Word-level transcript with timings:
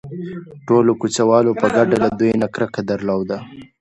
ټولو 0.67 0.91
کوڅه 1.01 1.23
والو 1.29 1.51
په 1.61 1.67
ګډه 1.75 1.95
له 2.03 2.09
دوی 2.19 2.31
نه 2.41 2.47
کرکه 2.55 2.81
درلوده. 2.91 3.37